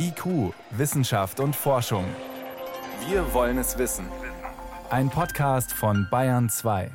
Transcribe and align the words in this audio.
IQ, 0.00 0.54
Wissenschaft 0.70 1.40
und 1.40 1.56
Forschung. 1.56 2.04
Wir 3.08 3.34
wollen 3.34 3.58
es 3.58 3.78
wissen. 3.78 4.06
Ein 4.90 5.10
Podcast 5.10 5.72
von 5.72 6.06
Bayern 6.08 6.48
2. 6.48 6.92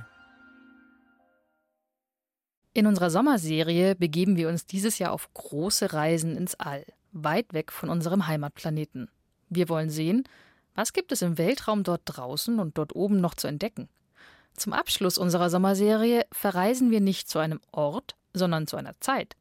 In 2.73 2.87
unserer 2.87 3.09
Sommerserie 3.09 3.95
begeben 3.95 4.37
wir 4.37 4.47
uns 4.47 4.65
dieses 4.65 4.99
Jahr 4.99 5.11
auf 5.11 5.33
große 5.33 5.91
Reisen 5.91 6.37
ins 6.37 6.55
All, 6.55 6.85
weit 7.11 7.53
weg 7.53 7.73
von 7.73 7.89
unserem 7.89 8.25
Heimatplaneten. 8.27 9.11
Wir 9.49 9.67
wollen 9.67 9.89
sehen, 9.89 10.23
was 10.73 10.93
gibt 10.93 11.11
es 11.11 11.21
im 11.21 11.37
Weltraum 11.37 11.83
dort 11.83 12.03
draußen 12.05 12.57
und 12.57 12.77
dort 12.77 12.95
oben 12.95 13.19
noch 13.19 13.35
zu 13.35 13.47
entdecken. 13.47 13.89
Zum 14.55 14.71
Abschluss 14.71 15.17
unserer 15.17 15.49
Sommerserie 15.49 16.25
verreisen 16.31 16.89
wir 16.89 17.01
nicht 17.01 17.27
zu 17.27 17.39
einem 17.39 17.59
Ort, 17.73 18.15
sondern 18.33 18.65
zu 18.65 18.77
einer 18.77 18.97
Zeit. 19.01 19.35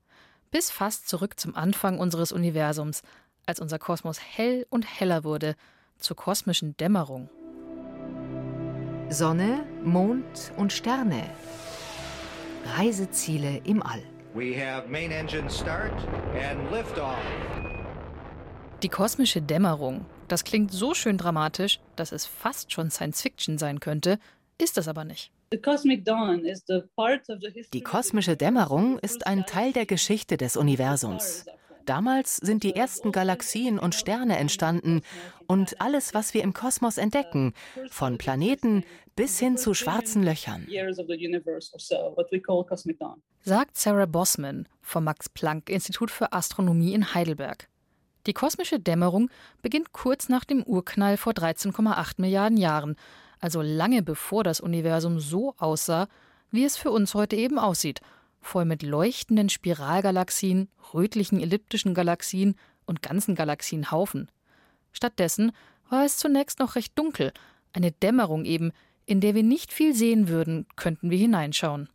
Bis 0.51 0.69
fast 0.69 1.09
zurück 1.09 1.39
zum 1.39 1.55
Anfang 1.55 2.01
unseres 2.01 2.33
Universums, 2.33 3.03
als 3.47 3.61
unser 3.61 3.79
Kosmos 3.79 4.21
hell 4.21 4.67
und 4.71 4.83
heller 4.83 5.25
wurde, 5.25 5.55
zur 5.99 6.17
kosmischen 6.17 6.77
Dämmerung. 6.77 7.29
Sonne, 9.09 9.65
Mond 9.85 10.53
und 10.57 10.73
Sterne. 10.73 11.23
Reiseziele 12.77 13.61
im 13.65 13.83
All. 13.83 14.03
Die 18.83 18.89
kosmische 18.89 19.43
Dämmerung, 19.43 20.07
das 20.29 20.45
klingt 20.45 20.73
so 20.73 20.95
schön 20.95 21.19
dramatisch, 21.19 21.81
dass 21.97 22.13
es 22.13 22.25
fast 22.27 22.73
schon 22.73 22.91
Science 22.91 23.21
Fiction 23.21 23.59
sein 23.59 23.81
könnte, 23.81 24.19
ist 24.59 24.79
es 24.79 24.89
aber 24.89 25.05
nicht. 25.05 25.31
Die 25.53 25.61
kosmische 27.83 28.37
Dämmerung 28.37 28.99
ist 29.01 29.27
ein 29.27 29.45
Teil 29.45 29.73
der 29.73 29.85
Geschichte 29.85 30.39
des 30.39 30.57
Universums. 30.57 31.45
Damals 31.87 32.37
sind 32.37 32.63
die 32.63 32.77
ersten 32.77 33.13
Galaxien 33.13 33.79
und 33.79 33.95
Sterne 33.95 34.39
entstanden 34.39 35.03
und 35.47 35.81
alles, 35.81 36.15
was 36.15 36.35
wir 36.35 36.43
im 36.43 36.53
Kosmos 36.53 36.99
entdecken, 36.99 37.55
von 37.91 38.19
Planeten 38.19 38.85
bis 39.17 39.39
hin 39.39 39.57
zu 39.57 39.75
schwarzen 39.75 40.23
Löchern. 40.23 40.67
Sagt 43.41 43.77
Sarah 43.77 44.07
Bossman 44.07 44.69
vom 44.81 45.05
Max-Planck-Institut 45.05 46.11
für 46.11 46.33
Astronomie 46.33 46.95
in 46.95 47.15
Heidelberg. 47.15 47.69
Die 48.27 48.33
kosmische 48.33 48.79
Dämmerung 48.79 49.31
beginnt 49.63 49.93
kurz 49.93 50.29
nach 50.29 50.45
dem 50.45 50.63
Urknall 50.63 51.17
vor 51.17 51.33
13,8 51.33 52.15
Milliarden 52.19 52.57
Jahren, 52.57 52.97
also 53.41 53.61
lange 53.63 54.03
bevor 54.03 54.45
das 54.45 54.61
Universum 54.61 55.19
so 55.19 55.55
aussah, 55.59 56.07
wie 56.53 56.65
es 56.65 56.77
für 56.77 56.93
uns 56.93 57.15
heute 57.15 57.37
eben 57.37 57.59
aussieht– 57.59 58.01
voll 58.43 58.65
mit 58.65 58.83
leuchtenden 58.83 59.49
Spiralgalaxien, 59.49 60.69
rötlichen 60.93 61.41
elliptischen 61.41 61.95
Galaxien 61.95 62.57
und 62.85 63.03
ganzen 63.03 63.35
Galaxienhaufen. 63.35 64.31
Stattdessen 64.93 65.53
war 65.89 66.05
es 66.05 66.19
zunächst 66.19 66.59
noch 66.59 66.75
recht 66.75 66.99
dunkel, 66.99 67.33
eine 67.73 67.93
Dämmerung 67.93 68.45
eben, 68.45 68.73
in 69.07 69.21
der 69.21 69.35
wir 69.35 69.43
nicht 69.43 69.73
viel 69.73 69.95
sehen 69.95 70.29
würden, 70.29 70.67
könnten 70.77 71.11
wir 71.11 71.19
hineinschauen. 71.19 71.89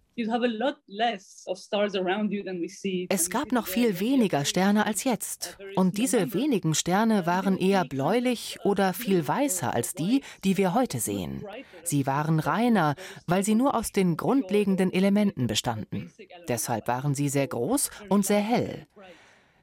Es 3.10 3.30
gab 3.30 3.52
noch 3.52 3.68
viel 3.68 4.00
weniger 4.00 4.46
Sterne 4.46 4.86
als 4.86 5.04
jetzt. 5.04 5.58
Und 5.76 5.98
diese 5.98 6.34
wenigen 6.34 6.73
Sterne 6.73 7.26
waren 7.26 7.58
eher 7.58 7.86
bläulich 7.86 8.58
oder 8.64 8.94
viel 8.94 9.28
weißer 9.28 9.73
als 9.73 9.94
die, 9.94 10.22
die 10.44 10.58
wir 10.58 10.73
heute 10.73 11.00
sehen. 11.00 11.44
Sie 11.84 12.08
waren 12.08 12.40
reiner, 12.40 12.95
weil 13.28 13.44
sie 13.44 13.56
nur 13.56 13.76
aus 13.76 13.92
den 13.92 14.18
grundlegenden 14.18 14.92
Elementen 14.92 15.45
bestanden. 15.45 16.12
Deshalb 16.48 16.88
waren 16.88 17.14
sie 17.14 17.30
sehr 17.30 17.48
groß 17.48 17.92
und 18.10 18.26
sehr 18.26 18.42
hell. 18.42 18.88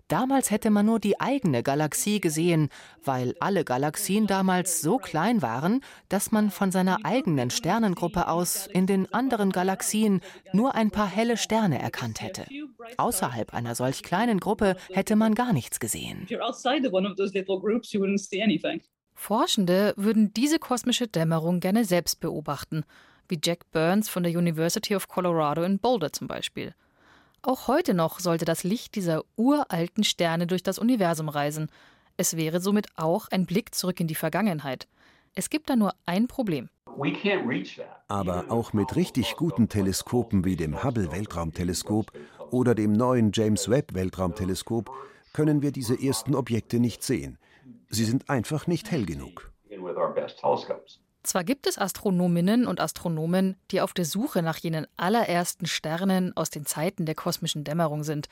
Damals 0.08 0.50
hätte 0.50 0.68
man 0.68 0.84
nur 0.84 1.00
die 1.00 1.18
eigene 1.18 1.62
Galaxie 1.62 2.20
gesehen, 2.20 2.68
weil 3.02 3.34
alle 3.40 3.64
Galaxien 3.64 4.26
damals 4.26 4.82
so 4.82 4.98
klein 4.98 5.40
waren, 5.40 5.80
dass 6.10 6.30
man 6.30 6.50
von 6.50 6.70
seiner 6.70 7.04
eigenen 7.04 7.48
Sternengruppe 7.48 8.28
aus 8.28 8.66
in 8.66 8.86
den 8.86 9.12
anderen 9.14 9.50
Galaxien 9.50 10.20
nur 10.52 10.74
ein 10.74 10.90
paar 10.90 11.08
helle 11.08 11.38
Sterne 11.38 11.80
erkannt 11.80 12.20
hätte. 12.20 12.44
Außerhalb 12.98 13.54
einer 13.54 13.74
solch 13.74 14.02
kleinen 14.02 14.40
Gruppe 14.40 14.76
hätte 14.92 15.16
man 15.16 15.34
gar 15.34 15.54
nichts 15.54 15.80
gesehen. 15.80 16.26
Forschende 19.14 19.94
würden 19.96 20.34
diese 20.34 20.58
kosmische 20.58 21.06
Dämmerung 21.08 21.60
gerne 21.60 21.84
selbst 21.84 22.20
beobachten, 22.20 22.84
wie 23.28 23.38
Jack 23.42 23.70
Burns 23.70 24.10
von 24.10 24.22
der 24.22 24.32
University 24.32 24.94
of 24.94 25.08
Colorado 25.08 25.62
in 25.62 25.78
Boulder 25.78 26.12
zum 26.12 26.28
Beispiel. 26.28 26.74
Auch 27.46 27.68
heute 27.68 27.92
noch 27.92 28.20
sollte 28.20 28.46
das 28.46 28.64
Licht 28.64 28.94
dieser 28.94 29.22
uralten 29.36 30.02
Sterne 30.02 30.46
durch 30.46 30.62
das 30.62 30.78
Universum 30.78 31.28
reisen. 31.28 31.70
Es 32.16 32.38
wäre 32.38 32.58
somit 32.58 32.86
auch 32.96 33.28
ein 33.28 33.44
Blick 33.44 33.74
zurück 33.74 34.00
in 34.00 34.06
die 34.06 34.14
Vergangenheit. 34.14 34.88
Es 35.34 35.50
gibt 35.50 35.68
da 35.68 35.76
nur 35.76 35.92
ein 36.06 36.26
Problem. 36.26 36.70
Aber 38.08 38.46
auch 38.48 38.72
mit 38.72 38.96
richtig 38.96 39.36
guten 39.36 39.68
Teleskopen 39.68 40.46
wie 40.46 40.56
dem 40.56 40.82
Hubble 40.82 41.12
Weltraumteleskop 41.12 42.12
oder 42.50 42.74
dem 42.74 42.94
neuen 42.94 43.30
James 43.34 43.68
Webb 43.68 43.92
Weltraumteleskop 43.92 44.90
können 45.34 45.60
wir 45.60 45.70
diese 45.70 46.02
ersten 46.02 46.34
Objekte 46.34 46.80
nicht 46.80 47.02
sehen. 47.02 47.36
Sie 47.90 48.06
sind 48.06 48.30
einfach 48.30 48.66
nicht 48.66 48.90
hell 48.90 49.04
genug. 49.04 49.52
Zwar 51.24 51.42
gibt 51.42 51.66
es 51.66 51.78
Astronominnen 51.78 52.66
und 52.66 52.80
Astronomen, 52.80 53.56
die 53.70 53.80
auf 53.80 53.94
der 53.94 54.04
Suche 54.04 54.42
nach 54.42 54.58
jenen 54.58 54.86
allerersten 54.98 55.64
Sternen 55.64 56.36
aus 56.36 56.50
den 56.50 56.66
Zeiten 56.66 57.06
der 57.06 57.14
kosmischen 57.14 57.64
Dämmerung 57.64 58.04
sind. 58.04 58.28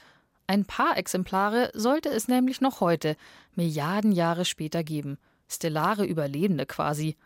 Ein 0.47 0.67
paar 0.67 0.99
Exemplare 0.99 1.71
sollte 1.73 2.11
es 2.11 2.29
nämlich 2.29 2.61
noch 2.61 2.81
heute, 2.81 3.17
Milliarden 3.55 4.13
Jahre 4.13 4.45
später 4.45 4.85
geben. 4.85 5.17
Stellare 5.49 6.05
Überlebende 6.05 6.67
quasi. 6.67 7.17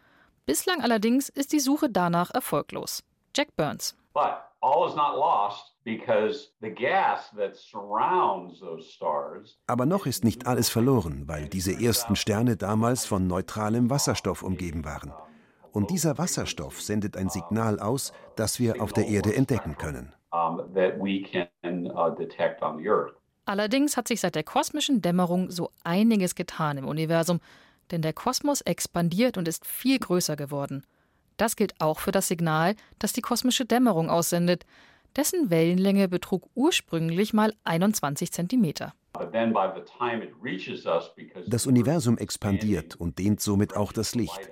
Bislang 0.47 0.83
allerdings 0.83 1.29
ist 1.29 1.53
die 1.53 1.61
Suche 1.61 1.91
danach 1.91 2.31
erfolglos. 2.31 3.03
Jack 3.35 3.49
Burns. 3.57 3.97
Aber 9.67 9.87
noch 9.87 10.07
ist 10.07 10.25
nicht 10.25 10.47
alles 10.47 10.69
verloren, 10.69 11.25
weil 11.27 11.49
diese 11.49 11.73
ersten 11.73 12.15
Sterne 12.15 12.57
damals 12.57 13.05
von 13.05 13.27
neutralem 13.27 13.91
Wasserstoff 13.91 14.45
umgeben 14.45 14.85
waren. 14.85 15.13
Und 15.77 15.91
dieser 15.91 16.17
Wasserstoff 16.17 16.81
sendet 16.81 17.19
ein 17.19 17.29
Signal 17.29 17.81
aus, 17.81 18.15
das 18.35 18.59
wir 18.59 18.81
auf 18.81 18.95
der 18.95 19.09
Erde 19.09 19.37
entdecken 19.37 19.77
können. 19.77 20.15
Uh, 20.33 20.63
Allerdings 23.45 23.97
hat 23.99 24.09
sich 24.09 24.21
seit 24.23 24.35
der 24.37 24.43
kosmischen 24.43 25.03
Dämmerung 25.03 25.51
so 25.51 25.71
einiges 25.85 26.35
getan 26.35 26.79
im 26.79 26.89
Universum, 26.89 27.41
denn 27.91 28.01
der 28.01 28.15
Kosmos 28.15 28.63
expandiert 28.63 29.37
und 29.37 29.49
ist 29.49 29.67
viel 29.67 29.99
größer 29.99 30.35
geworden. 30.35 30.83
Das 31.37 31.57
gilt 31.57 31.79
auch 31.79 31.99
für 31.99 32.11
das 32.11 32.27
Signal, 32.27 32.75
das 32.99 33.13
die 33.13 33.21
kosmische 33.21 33.67
Dämmerung 33.67 34.09
aussendet. 34.09 34.65
Dessen 35.15 35.51
Wellenlänge 35.51 36.09
betrug 36.09 36.49
ursprünglich 36.55 37.35
mal 37.35 37.53
21 37.65 38.33
Zentimeter. 38.33 38.95
Das 41.47 41.67
Universum 41.67 42.17
expandiert 42.17 42.97
und 42.97 43.19
dehnt 43.19 43.43
somit 43.43 43.77
auch 43.77 43.93
das 43.93 44.15
Licht. 44.15 44.51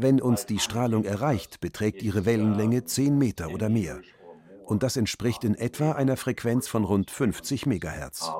Wenn 0.00 0.22
uns 0.22 0.46
die 0.46 0.60
Strahlung 0.60 1.04
erreicht, 1.04 1.58
beträgt 1.58 2.04
ihre 2.04 2.24
Wellenlänge 2.24 2.84
10 2.84 3.18
Meter 3.18 3.50
oder 3.50 3.68
mehr. 3.68 4.00
Und 4.64 4.84
das 4.84 4.96
entspricht 4.96 5.42
in 5.42 5.56
etwa 5.56 5.90
einer 5.90 6.16
Frequenz 6.16 6.68
von 6.68 6.84
rund 6.84 7.10
50 7.10 7.66
Megahertz. 7.66 8.30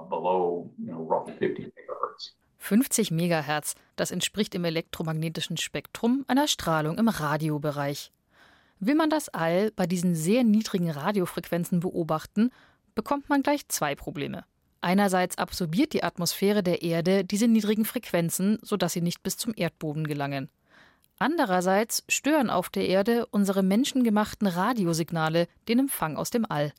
50 2.58 3.10
Megahertz, 3.10 3.74
das 3.96 4.12
entspricht 4.12 4.54
im 4.54 4.64
elektromagnetischen 4.64 5.56
Spektrum 5.56 6.24
einer 6.28 6.46
Strahlung 6.46 6.96
im 6.96 7.08
Radiobereich. 7.08 8.12
Will 8.78 8.94
man 8.94 9.10
das 9.10 9.28
All 9.28 9.72
bei 9.72 9.88
diesen 9.88 10.14
sehr 10.14 10.44
niedrigen 10.44 10.90
Radiofrequenzen 10.90 11.80
beobachten, 11.80 12.50
bekommt 12.94 13.28
man 13.28 13.42
gleich 13.42 13.66
zwei 13.66 13.96
Probleme. 13.96 14.44
Einerseits 14.80 15.38
absorbiert 15.38 15.92
die 15.92 16.04
Atmosphäre 16.04 16.62
der 16.62 16.82
Erde 16.82 17.24
diese 17.24 17.48
niedrigen 17.48 17.84
Frequenzen, 17.84 18.60
sodass 18.62 18.92
sie 18.92 19.00
nicht 19.00 19.24
bis 19.24 19.36
zum 19.36 19.54
Erdboden 19.56 20.06
gelangen. 20.06 20.50
Andererseits 21.18 22.04
stören 22.08 22.48
auf 22.48 22.68
der 22.68 22.86
Erde 22.86 23.26
unsere 23.26 23.62
menschengemachten 23.62 24.46
Radiosignale 24.46 25.48
den 25.68 25.80
Empfang 25.80 26.16
aus 26.16 26.30
dem 26.30 26.44
All. 26.48 26.72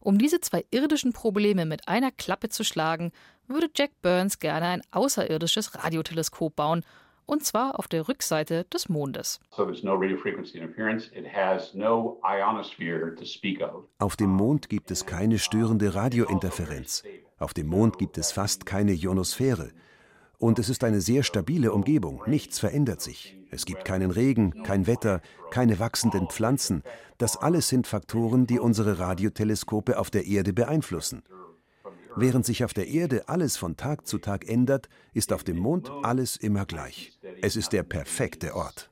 Um 0.00 0.18
diese 0.18 0.40
zwei 0.40 0.64
irdischen 0.70 1.12
Probleme 1.12 1.66
mit 1.66 1.86
einer 1.86 2.10
Klappe 2.10 2.48
zu 2.48 2.64
schlagen, 2.64 3.12
würde 3.46 3.68
Jack 3.74 3.90
Burns 4.02 4.38
gerne 4.38 4.66
ein 4.66 4.82
außerirdisches 4.90 5.74
Radioteleskop 5.76 6.56
bauen, 6.56 6.84
und 7.26 7.44
zwar 7.44 7.78
auf 7.78 7.86
der 7.86 8.08
Rückseite 8.08 8.64
des 8.64 8.88
Mondes. 8.88 9.38
Auf 13.98 14.16
dem 14.16 14.30
Mond 14.30 14.68
gibt 14.68 14.90
es 14.90 15.06
keine 15.06 15.38
störende 15.38 15.94
Radiointerferenz. 15.94 17.04
Auf 17.38 17.54
dem 17.54 17.68
Mond 17.68 17.98
gibt 17.98 18.18
es 18.18 18.32
fast 18.32 18.66
keine 18.66 18.92
Ionosphäre. 18.92 19.70
Und 20.40 20.58
es 20.58 20.70
ist 20.70 20.84
eine 20.84 21.02
sehr 21.02 21.22
stabile 21.22 21.70
Umgebung, 21.70 22.22
nichts 22.26 22.58
verändert 22.58 23.02
sich. 23.02 23.36
Es 23.50 23.66
gibt 23.66 23.84
keinen 23.84 24.10
Regen, 24.10 24.62
kein 24.62 24.86
Wetter, 24.86 25.20
keine 25.50 25.78
wachsenden 25.78 26.28
Pflanzen. 26.30 26.82
Das 27.18 27.36
alles 27.36 27.68
sind 27.68 27.86
Faktoren, 27.86 28.46
die 28.46 28.58
unsere 28.58 28.98
Radioteleskope 28.98 29.98
auf 29.98 30.10
der 30.10 30.24
Erde 30.24 30.54
beeinflussen. 30.54 31.22
Während 32.16 32.46
sich 32.46 32.64
auf 32.64 32.72
der 32.72 32.88
Erde 32.88 33.28
alles 33.28 33.58
von 33.58 33.76
Tag 33.76 34.06
zu 34.06 34.16
Tag 34.16 34.48
ändert, 34.48 34.88
ist 35.12 35.34
auf 35.34 35.44
dem 35.44 35.58
Mond 35.58 35.92
alles 36.02 36.36
immer 36.36 36.64
gleich. 36.64 37.18
Es 37.42 37.54
ist 37.54 37.74
der 37.74 37.82
perfekte 37.82 38.54
Ort. 38.54 38.90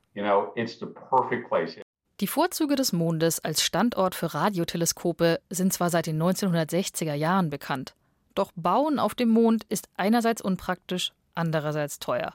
Die 2.19 2.27
Vorzüge 2.27 2.75
des 2.75 2.93
Mondes 2.93 3.39
als 3.39 3.63
Standort 3.63 4.13
für 4.13 4.35
Radioteleskope 4.35 5.39
sind 5.49 5.73
zwar 5.73 5.89
seit 5.89 6.05
den 6.05 6.21
1960er 6.21 7.15
Jahren 7.15 7.49
bekannt, 7.49 7.95
doch 8.35 8.51
Bauen 8.55 8.99
auf 8.99 9.15
dem 9.15 9.29
Mond 9.29 9.65
ist 9.69 9.89
einerseits 9.97 10.41
unpraktisch, 10.41 11.11
andererseits 11.35 11.99
teuer. 11.99 12.33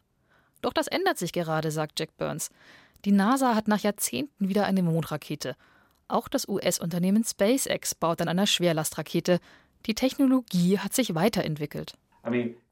Doch 0.62 0.72
das 0.72 0.86
ändert 0.86 1.18
sich 1.18 1.32
gerade, 1.32 1.70
sagt 1.70 2.00
Jack 2.00 2.16
Burns. 2.16 2.50
Die 3.04 3.12
NASA 3.12 3.54
hat 3.54 3.68
nach 3.68 3.80
Jahrzehnten 3.80 4.48
wieder 4.48 4.64
eine 4.64 4.82
Mondrakete. 4.82 5.56
Auch 6.08 6.28
das 6.28 6.48
US-Unternehmen 6.48 7.24
SpaceX 7.24 7.94
baut 7.94 8.20
an 8.22 8.28
einer 8.28 8.46
Schwerlastrakete. 8.46 9.40
Die 9.86 9.94
Technologie 9.94 10.78
hat 10.78 10.94
sich 10.94 11.14
weiterentwickelt. 11.14 11.94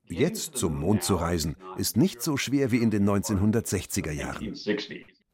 Jetzt 0.09 0.57
zum 0.57 0.79
Mond 0.79 1.03
zu 1.03 1.17
reisen, 1.17 1.57
ist 1.77 1.97
nicht 1.97 2.23
so 2.23 2.37
schwer 2.37 2.71
wie 2.71 2.79
in 2.79 2.91
den 2.91 3.09
1960er 3.09 4.11
Jahren. 4.11 4.55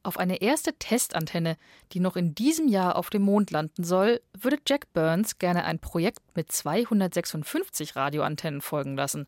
Auf 0.05 0.17
eine 0.17 0.41
erste 0.41 0.73
Testantenne, 0.75 1.57
die 1.93 2.01
noch 2.01 2.17
in 2.17 2.35
diesem 2.35 2.69
Jahr 2.69 2.97
auf 2.97 3.11
dem 3.11 3.23
Mond 3.23 3.51
landen 3.51 3.85
soll, 3.85 4.21
würde 4.33 4.59
Jack 4.67 4.93
Burns 4.93 5.39
gerne 5.39 5.65
ein 5.65 5.81
Projekt 5.81 6.21
mit 6.35 6.51
256 6.51 7.97
Radioantennen 7.97 8.61
folgen 8.61 8.97
lassen. 8.97 9.27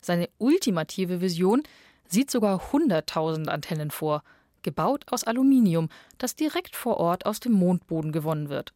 Seine 0.00 0.28
ultimative 0.38 1.20
Vision 1.20 1.62
sieht 2.08 2.30
sogar 2.30 2.70
100.000 2.72 3.48
Antennen 3.48 3.90
vor, 3.90 4.22
gebaut 4.62 5.04
aus 5.10 5.24
Aluminium, 5.24 5.88
das 6.18 6.34
direkt 6.34 6.76
vor 6.76 6.98
Ort 6.98 7.26
aus 7.26 7.40
dem 7.40 7.52
Mondboden 7.52 8.12
gewonnen 8.12 8.48
wird. 8.48 8.72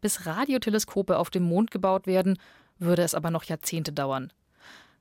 Bis 0.00 0.26
Radioteleskope 0.26 1.18
auf 1.18 1.30
dem 1.30 1.42
Mond 1.42 1.70
gebaut 1.70 2.06
werden, 2.06 2.38
würde 2.78 3.02
es 3.02 3.14
aber 3.14 3.30
noch 3.30 3.44
Jahrzehnte 3.44 3.92
dauern. 3.92 4.32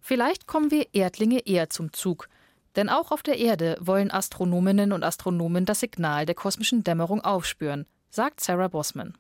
Vielleicht 0.02 0.48
kommen 0.48 0.72
wir 0.72 0.88
Erdlinge 0.94 1.40
eher 1.46 1.70
zum 1.70 1.94
Zug, 1.94 2.30
denn 2.76 2.90
auch 2.90 3.12
auf 3.12 3.24
der 3.24 3.38
Erde 3.38 3.78
wollen 3.80 4.12
Astronominnen 4.12 4.92
und 4.92 5.04
Astronomen 5.04 5.66
das 5.66 5.82
Signal 5.82 6.26
der 6.26 6.36
kosmischen 6.36 6.84
Dämmerung 6.84 7.22
aufspüren, 7.22 7.86
sagt 8.10 8.42
Sarah 8.42 8.68
Bosman. 8.68 9.18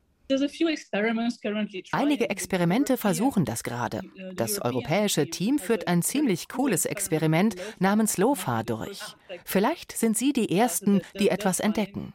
Einige 1.91 2.29
Experimente 2.29 2.97
versuchen 2.97 3.45
das 3.45 3.63
gerade. 3.63 4.01
Das 4.35 4.61
europäische 4.61 5.27
Team 5.29 5.57
führt 5.57 5.87
ein 5.87 6.03
ziemlich 6.03 6.47
cooles 6.47 6.85
Experiment 6.85 7.55
namens 7.79 8.17
LOFA 8.17 8.61
durch. 8.61 8.99
Vielleicht 9.43 9.91
sind 9.91 10.17
sie 10.17 10.31
die 10.31 10.55
Ersten, 10.55 11.01
die 11.19 11.29
etwas 11.29 11.59
entdecken. 11.59 12.13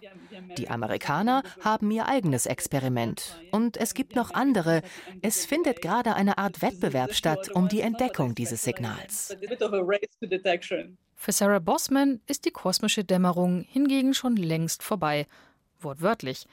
Die 0.59 0.69
Amerikaner 0.69 1.43
haben 1.61 1.91
ihr 1.91 2.07
eigenes 2.07 2.47
Experiment. 2.47 3.41
Und 3.51 3.77
es 3.77 3.95
gibt 3.95 4.15
noch 4.15 4.33
andere. 4.33 4.83
Es 5.23 5.45
findet 5.45 5.83
gerade 5.83 6.15
eine 6.15 6.39
Art 6.39 6.63
Wettbewerb 6.63 7.15
statt 7.15 7.51
um 7.53 7.69
die 7.69 7.81
Entdeckung 7.81 8.37
dieses 8.37 8.63
Signals. 8.63 9.37
Für 11.17 11.33
Sarah 11.33 11.59
Bosman 11.59 12.21
ist 12.27 12.45
die 12.45 12.51
kosmische 12.51 13.03
Dämmerung 13.03 13.65
hingegen 13.69 14.15
schon 14.15 14.37
längst 14.37 14.83
vorbei. 14.83 15.27
Wortwörtlich. 15.81 16.47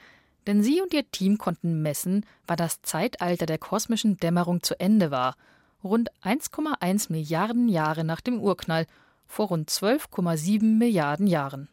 Denn 0.46 0.62
sie 0.62 0.80
und 0.80 0.92
ihr 0.92 1.08
Team 1.10 1.38
konnten 1.38 1.82
messen, 1.82 2.26
wann 2.46 2.56
das 2.56 2.82
Zeitalter 2.82 3.46
der 3.46 3.58
kosmischen 3.58 4.16
Dämmerung 4.16 4.62
zu 4.62 4.78
Ende 4.80 5.10
war, 5.10 5.36
rund 5.84 6.10
1,1 6.22 7.10
Milliarden 7.12 7.68
Jahre 7.68 8.04
nach 8.04 8.20
dem 8.20 8.40
Urknall, 8.40 8.86
vor 9.26 9.48
rund 9.48 9.70
12,7 9.70 10.62
Milliarden 10.62 11.26
Jahren. 11.26 11.68